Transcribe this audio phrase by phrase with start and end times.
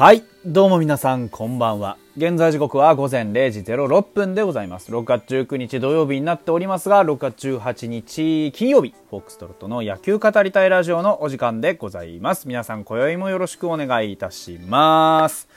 [0.00, 0.24] はい。
[0.46, 1.98] どうも皆さん、こんばんは。
[2.16, 4.90] 現在時刻は午前0時06分でございます。
[4.90, 12.48] 6月19日土曜日になっておりますが、6月18日金曜日、フォックストロットの野球語りたいラジオのお時間でございます。
[12.48, 15.50] 皆さん、今宵もよろしくお願いいたします。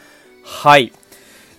[0.43, 0.91] はい。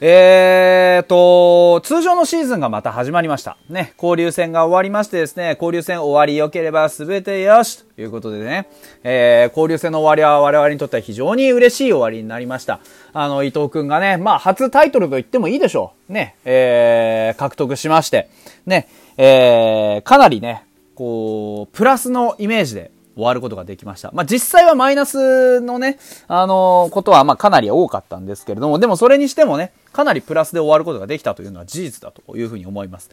[0.07, 3.57] えーと、通常のシーズンがまた始まりました。
[3.71, 8.69] ね、交流戦が終わりましてですね、交流戦終わり良ければ全てよしということでね、
[9.03, 12.81] えー、交流戦の終わりは我々にとっては非常に嬉しい終わりになりました。
[13.15, 16.13] あの、伊藤くんがね、まあ、初タイトルと言ってもいいでしょう。
[16.13, 18.29] ね、えー、獲得しまして、
[18.67, 24.11] ね、えー、かなりね、こう、プラスのイメージで終わることができました。
[24.13, 33.11] まあ、実際はマイナスのね、あのー、ことは、まかなり多かったんですけれども、でもそれにしてもね、かなりプラスで終わることができたというのは事実だというふうに思います。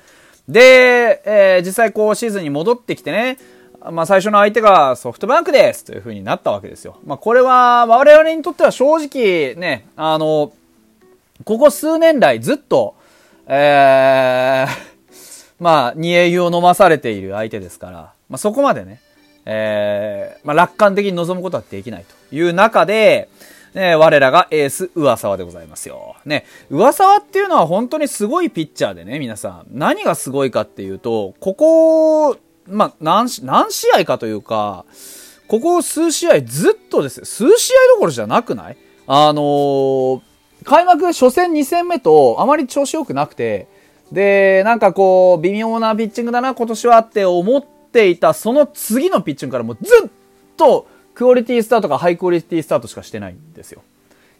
[0.49, 3.37] で、えー、実際こうシーズンに戻ってきてね、
[3.91, 6.97] まあ、最初の相手がソフトバンクですというふうになったわけですよ。
[7.05, 10.52] まあ、これは我々にとっては正直ね、あの、
[11.45, 12.95] ここ数年来ずっと、
[13.47, 15.13] えー、
[15.59, 18.99] まあ、煮え湯を飲まされている相手ですから、まあ、そこまでね、
[19.45, 23.29] えー、まあ、楽観的に臨むことはできないという中で、
[23.73, 26.16] ね、我らがエース、上沢でございますよ。
[26.25, 29.66] ね、上沢っていうのは本当にすごいピッチャーでね、皆さん。
[29.72, 34.86] 何がすごいかっていうと、ここ、まあ、何、何試合かというか、
[35.47, 37.25] ここ数試合ずっとですよ。
[37.25, 38.77] 数試合どころじゃなくない？
[39.08, 40.22] あのー、
[40.64, 43.67] 開幕初戦2戦目とあまり調子良くなくて、
[44.11, 50.09] で、なんかこう、微妙なピッチングだな、今年はって思っていた、その次のピッチングからもうずっ
[50.55, 50.88] と
[51.22, 53.83] クオリティスタートかハイクオリティスタートしかしてないんですよ。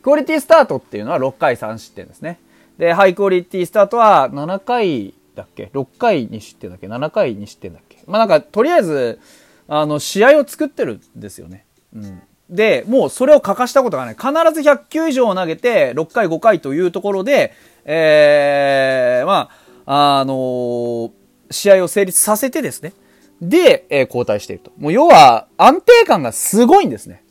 [0.02, 2.40] クオリティスタートっていうのは6回3失点ですね。
[2.80, 8.00] で、ハイクオリティスタートは7回だっけ ?6 回2失点だっけ ?7 回2失点だっけ？
[8.08, 9.19] まあなんか、とりあえず、
[9.68, 11.66] あの、試合を作ってるんですよね。
[11.96, 12.22] うん。
[12.50, 14.16] で、もうそれを欠かしたことがない。
[14.16, 17.53] 必ず100球以上を投げて、6回5回というところで、
[17.86, 19.52] えー、ま
[19.86, 21.12] あ、あのー、
[21.52, 22.94] 試合を成立させてですね。
[23.41, 24.72] で、えー、交代していると。
[24.78, 27.24] もう要は、安定感がすごいんですね。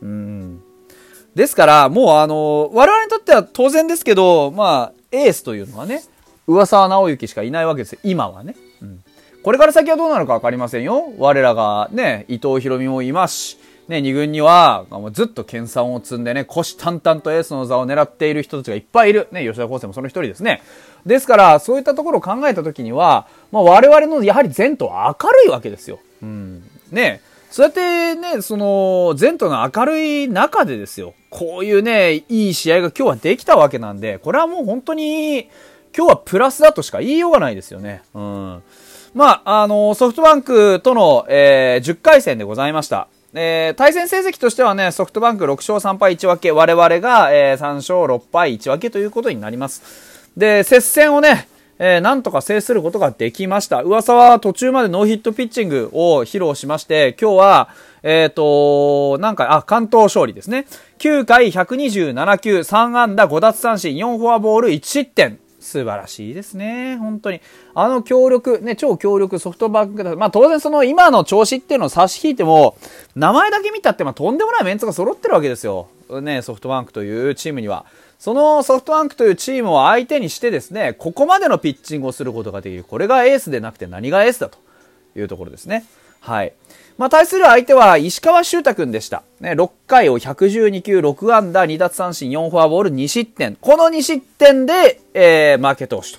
[0.00, 0.62] うん。
[1.34, 6.02] ですから、もうあの、我々にとっては当然ですけど、まあ、エースというのはね、
[6.46, 7.98] 噂は直之しかいないわけですよ。
[8.02, 8.56] 今はね。
[8.80, 9.02] うん。
[9.42, 11.12] これから先はどうなるかわかりませんよ。
[11.18, 13.58] 我らがね、伊藤博美もいますし、
[13.88, 19.28] ね、二軍には、ずっと研鑽を積んでね、虎視眈々とエースの座を狙っている人たちがいっぱいいる。
[19.32, 20.62] ね、吉田康生もその一人ですね。
[21.04, 26.00] ですから、そういったところを考えたときには、まあ、我々のやはり前途は明るいわけですよ。
[26.22, 26.62] うん。
[26.90, 27.20] ね、
[27.50, 31.12] そうやってね、その、前途の明るい中でですよ。
[31.28, 35.50] こういうね、いい試合が今日はできたわけなんで、これはもう本当に、
[35.94, 38.02] 今日はプラスだとしか言いようがないですよね。
[38.14, 38.62] うん。
[39.14, 43.08] まあ、あの、ソフトバンクとの、えー、10回戦でございました。
[43.34, 50.30] えー、対戦成績としてはね、ソフトバンク6勝3敗1分け、我々が、えー、3勝6敗1分けということになります。
[50.36, 51.48] で、接戦をね、
[51.84, 53.82] えー、なんとか制することができました。
[53.82, 57.70] 噂は途中までノーヒットピッチングを披露しまして、今日は、
[58.04, 60.66] えっ、ー、と、なんか、あ、関東勝利ですね。
[60.98, 65.40] 9回127球、3安打5奪三振、4フォアボール1失点。
[65.62, 66.96] 素晴らしいですね。
[66.96, 67.40] 本当に。
[67.74, 70.14] あの強力、ね、超強力ソフトバンクだ。
[70.16, 72.76] まあ当然その今の調子っていうのを差し引いても、
[73.14, 75.88] 名前だけ見たってまあとんでもないメンツが揃ってるわけですよ。
[76.20, 77.86] ね、ソフトバンクというチームには。
[78.18, 82.84] そのソフトバンクというチームを相手にしてですね、ここまでのピッチングをすることができる。
[82.84, 84.58] これがエースでなくて何がエースだと
[85.16, 85.84] いうところですね。
[86.22, 86.54] はい。
[86.98, 89.24] まあ、対する相手は石川修太くんでした。
[89.40, 93.56] ね、6回を112球、6安打、2奪三振、4フォアボール、2失点。
[93.56, 96.18] この2失点で、えー、負け投手と。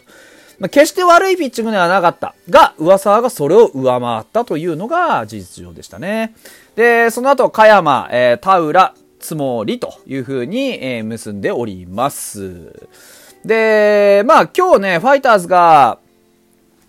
[0.60, 2.36] まあ、決して悪いピッチングではなかった。
[2.50, 6.36] が、上沢がそれを上回ったというのが事実上でしたね。
[6.76, 12.90] で、その後、加山、えー、田浦、つもりという風に、えー、結んでおります。
[13.46, 15.98] で、まあ今日ね、ファイターズが、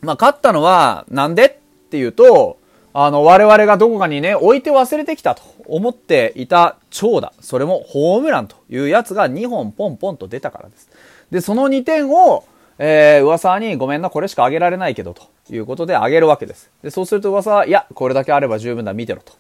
[0.01, 2.59] まあ勝ったのは、なんでっていうと、
[2.97, 10.89] あの、我々がどこかにね、置いて忘れてきたと思っていた長打、それもホームランというやつが2本ポンポンと出たからです。
[11.33, 12.45] で、その2点を、
[12.79, 16.71] えー、噂にごめんな、これしかあげられないけど、ということであげるわけです。
[16.85, 19.33] で、そうすると噂は、いや、これだけあれば十分だ、見てろ、と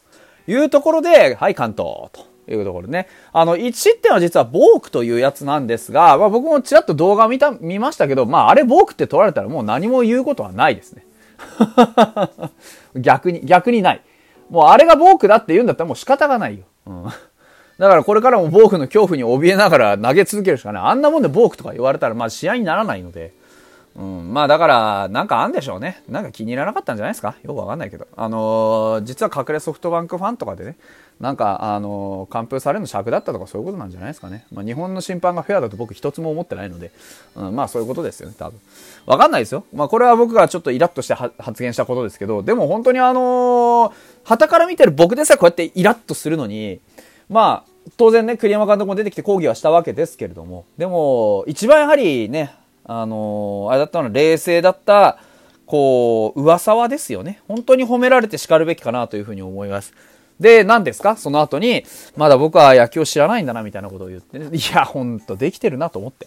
[0.50, 3.06] いうところで、はい、関東、というところね。
[3.32, 11.06] あの、1失点は実はボークというやつなんですが、まあ僕もちらっと動画見た、見ましたけど、まああれボークって取られたらもう何も言うことはないですね。
[12.96, 14.02] 逆に、逆にない。
[14.50, 16.64] もうあれがボークだって言うんだったらもう仕方がないよ。
[16.86, 17.04] うん。
[17.04, 20.82] だからこれからもボークの恐怖に怯えながら投げ続けるしかない。
[20.84, 23.32] あんなもんでボークとか言われたらまあ試合にならないので、
[23.96, 26.02] うん、まあだから、なんかあんでしょうね。
[26.08, 27.36] なんか気に入らなかったんじゃないですか？
[27.44, 28.08] よくわかんないけど。
[28.16, 30.76] あのー、実は隠れソフトバンクファンとかでね、
[31.20, 34.46] なんか、あのー、完封されるの尺だったとかそういうことなんじゃないですかね。
[34.52, 36.90] まあ日本の審判がフェアだと僕一つも思ってないので、
[37.36, 38.58] うん、まあそういうことですよね、多分。
[39.06, 39.64] わかんないですよ。
[39.72, 43.92] まあこれは僕がちょっとイラッとして発言したことですけど、でも本当にあのー、
[44.24, 46.80] 旗から見てる僕でさえこうやってイラッとするのに、
[47.28, 55.18] まあ、当然ね、栗山監督も出てきて抗議はしたわけですけれども、でも、一番やはりね、あのー、あれだったの冷静だった、
[55.66, 57.40] こう、噂はですよね。
[57.48, 59.94] 本当に褒められて叱るべきかなというふうに思います。
[60.38, 61.16] で、何ですか？
[61.16, 61.84] その後に、
[62.16, 66.26] まだ僕は野球を知らないんだな、みたいなことを言って、ね、 いや、ほんと、できてるなと思って。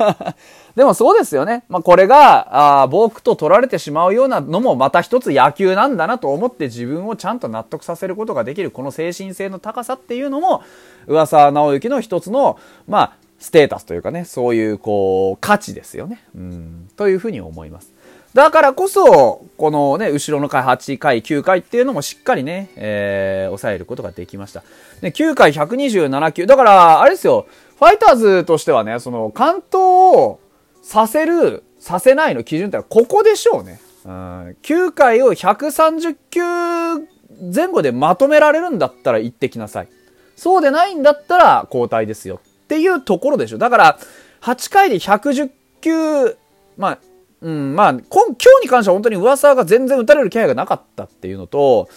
[0.74, 1.64] でもそうですよね。
[1.68, 10.62] まあ、これが、あ僕と取られてしまうようなのもまた一つ野球なんだなと思って自分をちゃんと納得させることができる、この精神性の高さっていうのも、
[11.06, 16.22] 噂直之の一つの、まあ、ステータスというかね、そういうこう、価値ですよね。
[16.34, 17.92] うん、というふうに思います。
[18.34, 24.62] だからこそ、このね、後ろの回8回、9回っていうのもしっかりね、えー、抑えることができました。
[25.00, 26.46] で、9回127球。
[26.46, 27.46] だから、あれですよ、
[27.78, 30.40] ファイターズとしてはね、その、関東を
[30.82, 33.80] させる、させないの基準ってのはここでしょうね。
[34.04, 37.06] うん、9回を130球
[37.54, 39.88] 前後でまとめられるんだったら行ってきなさい。
[40.36, 42.40] そうでないんだったら交代ですよ。
[42.66, 43.58] っていうところでしょ。
[43.58, 43.98] だから、
[44.42, 46.36] 8回で110球、
[46.76, 46.98] まあ、
[47.42, 51.88] うん、まあ、今今日に関しては本当に噂が全然打たれる気配がなかったっていうのと、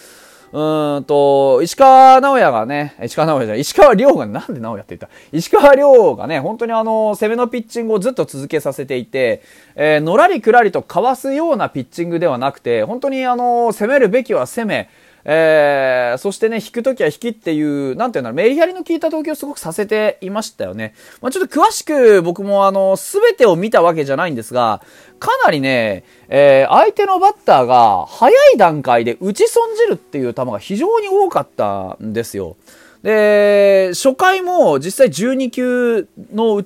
[0.52, 5.08] うんと、石川直也がね、石川直也じゃない、石川亮が、なんで直也って言った？
[5.32, 9.42] 石川亮がね、本当にあの、攻めのピッチングをずっと続けさせていて、
[9.76, 14.90] えー、のらりくらりとかわすようなピッチングではなくて、本当にあの、攻めるべきは攻め、
[15.24, 20.94] えー、そしてね、引くときは引きっていう、なんていうんだろう、メリハリの効いた投球をすごくさせていましたよね。
[21.20, 24.82] まあ、ちょっと詳しく僕もあの、すべてを見たわけじゃないんですが、
[25.18, 32.56] かなりね、えー、相手のバッターが早い段階で打ち損じるっていう球が非常に多かったんですよ。
[33.02, 36.64] で、初回も実際12球の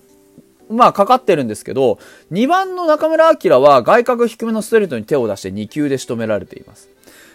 [0.70, 1.98] まあ、かかってるんですけど、
[2.32, 6.93] 2番の中村晃は外角低めのストレートに手を出して2球で仕留められています。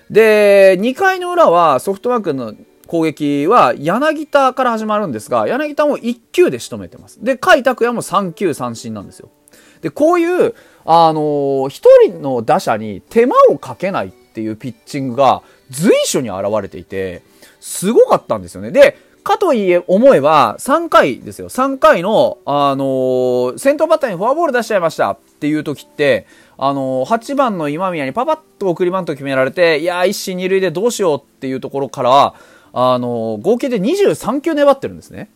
[0.10, 2.56] で、2回の裏はソフトバンクの
[2.88, 7.24] 攻撃は柳田から始まるんですが、柳田も1球で仕留めてます。
[7.24, 9.30] で、甲斐拓也も3球三振なんですよ。
[9.82, 17.22] で、こういう、あのー、一人の打者に手間をかけないっていうピッチングが随所に現れていて、
[17.60, 18.72] すごかったんですよね。
[18.72, 21.50] で、かといえ、思えば、3回ですよ。
[21.50, 26.25] 3回の、あのー、先頭バッターにフォアボール出しちゃいましたっていう時って、
[26.57, 32.33] あの、8番の今宮にパパッと送りバント決められて、いや一死二塁でどうしようっていうところから、
[32.74, 35.30] あの、合計で23球粘ってるんですね。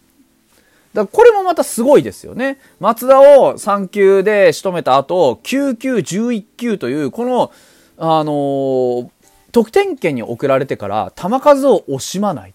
[0.94, 2.60] だこれもまたすごいですよね。
[2.80, 7.52] 松田を3球で仕留めた後、9球、11球という、この、
[7.98, 9.10] あのー、
[9.52, 12.54] 得点圏に送られてから球数を惜しまない。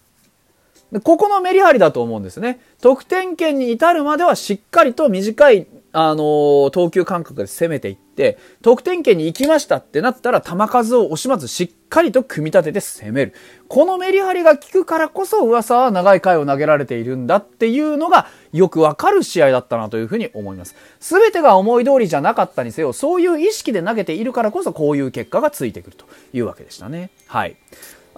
[1.04, 2.60] ここのメリハリだと思うんですね。
[2.80, 13.34] 得点圏に至るまではしっかりと短いあの投球間隔で攻めていって、得点圏に行きましたってなったら、球数を惜しまずしっかりと組み立てて攻める。
[13.68, 20.74] このメリハリが効くからこそ、噂は長い回を投げられているんだっていうのが、よくわかる試合だったなというふうに思います。
[21.00, 27.10] すべてが思い通りじゃなかったにせよ、そういう意識で投げているからこそ、こういう結果がついてくるというわけでしたね。
[27.26, 27.56] はい。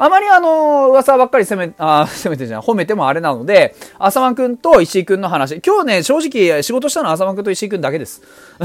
[0.03, 5.61] あまりあの、噂ばっかり攻め、 あ、攻めてじゃない、褒めてもあれなので、浅間くんと石井くんの話。
[5.61, 8.23] 今日ね、正直仕事したのは浅間くんと石井くんだけです。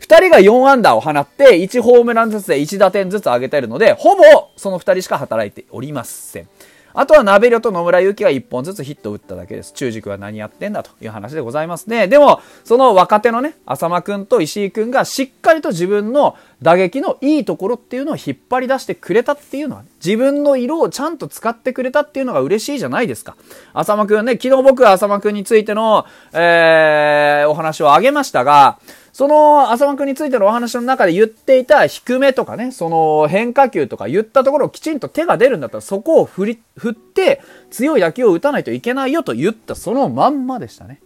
[0.00, 4.22] 二人が4アンダーを放って、1ホームランずつで1打点ずつ上げてるので、ほぼ
[4.58, 6.48] その二人しか働いておりません。
[6.96, 9.72] あとはナベリョと野村祐希が1本ずつヒットを打っただけです。
[9.72, 12.06] 中軸は何やってんだという話でございますね。
[12.06, 23.36] でも、その若手のね、浅間くんと石井くんがしっかりと自分の打撃のいいところっていうのを引っ張り出してくれたっていうのは、ね、自分の色をちゃんと使ってくれたっていうのが嬉しいじゃないですか。
[23.72, 28.78] 浅間くんね、昨日僕は浅間くんについての、えー、お話をあげましたが、
[29.12, 41.00] その浅間くんについてのお話の中で言っていた低めとかね、その変化球とか言ったところをきちんと手が出るんだったらそこを振り、振って強い打球を打たないといけないよと言ったそのまんまでしたね。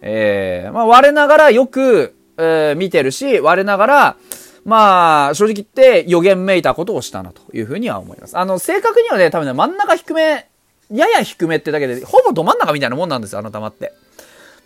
[0.00, 4.16] えー、まあ我ながらよく、えー、見てるし、我ながら、
[4.64, 8.38] まあ、正直言って予言めいたことをしたなというふうには思います。
[8.38, 10.48] あの、正確にはね、多分ね、真ん中低め、
[10.92, 13.92] やや低めってだけで、ほぼど真ん中みたいなもんなんですよ、あの球って。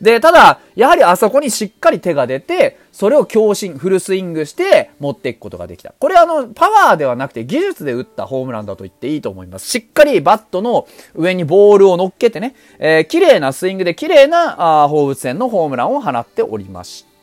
[0.00, 5.94] で、ただ、やはりあそこにしっかり手が出て、それを強振、フルスイングして持っていくことができた。
[5.98, 9.68] これあの、パワーではなくて技術で打ったホームランだと言っていいと思います。
[9.68, 17.13] しっかりバットの上にボールを乗っけてね、えー、綺麗なスイングで綺麗な、あ放物線のホームランを放っておりました。。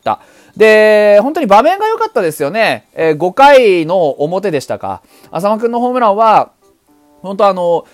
[0.57, 2.87] で、本当に場面が良かったですよね。
[2.93, 5.01] えー、5回の表でしたか。
[5.31, 6.51] 浅間くんのホームランは、
[7.21, 7.85] 本当あの、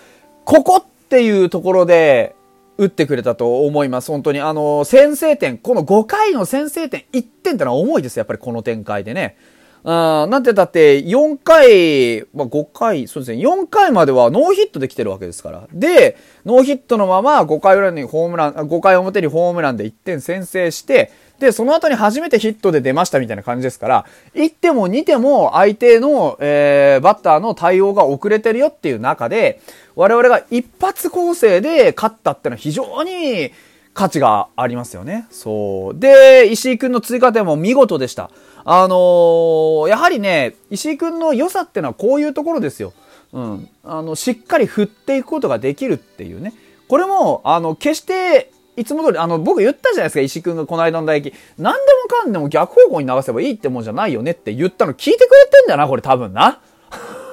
[0.44, 2.34] ここっていうところで、
[2.78, 4.10] 打ってくれたと思います。
[4.10, 4.40] 本当に。
[4.40, 9.36] あの、先制点、この5回の先制点、1点ってのは重いですやっぱりこの展開でね。
[9.84, 9.92] うん、
[10.30, 15.68] なんてだって4回、まあ、5回、そうですね、4回まではノーヒットで来てるわけですから。
[15.72, 29.60] で、ノーヒットのまま5回裏にホームラン、5回表にホームランで1点先制して、で、その後に初めてヒットで出ましたみたいな感じですから、1点も2点も相手の、えー、バッターの対応が遅れてるよっていう中で、
[29.94, 33.52] 我々が一発構成で勝ったってのは非常に
[33.94, 35.26] 価値がありますよね。
[35.30, 35.98] そう。
[35.98, 38.30] で、石井くんの追加点も見事でした。
[38.64, 42.92] あのー、やはりね、石井くんの良さってのはこういうところですよ。
[43.32, 43.68] うん。
[43.84, 46.52] あの、しっかり振っていくことができるっていうね。
[46.88, 51.34] これも、あの、決して、いつも通り、あの、僕言ったじゃないですか、石くんがこの間の唾液。
[51.58, 56.60] 何でもかんでも逆方向に流せばいいってもんじゃないよねって言ったの聞いてくれてんだよな、これ多分な。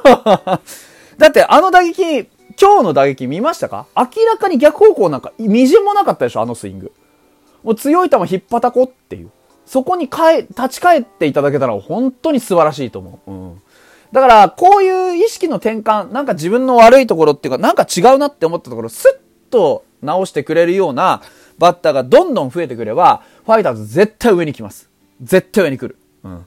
[1.17, 2.27] だってあの打撃、
[2.59, 3.85] 今日の打撃見ましたか？
[3.95, 6.91] 明らかに逆方向なんか、みじんもなかったでしょ、あのスイング。
[7.63, 9.31] もう強い球引っ張たこっていう。
[9.65, 13.31] そこに変え、立ち返っていただけたら本当に素晴らしいと思う。
[13.31, 13.61] うん。
[14.11, 21.21] だから、こういう意識の転換、なんか自分の悪いところっていうか、なんか違うなって思ったところ、スッと直してくれるような
[21.57, 24.89] バッターがどんどん増えてくれば、ファイターズ絶対上に来ます。
[25.21, 25.97] 絶対上に来る。
[26.23, 26.45] うん。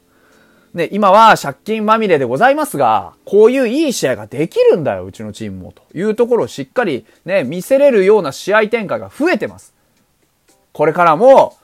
[0.74, 5.72] で、今は借金まみれでございますが、こういういい試合ができるんだよ、うちのチームも。
[5.72, 9.74] というところをしっかりね、見せれるような試合展開が増えてます。
[10.72, 11.56] これからも、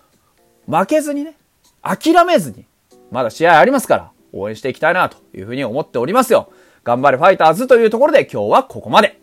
[0.66, 1.36] 負けずにね、
[1.82, 2.64] 諦めずに、
[3.10, 6.50] まだ試合ありますから、応援していきたいなというふうに思っておりますよ。
[6.82, 9.13] 頑張れファイターズというところで今日はここまで。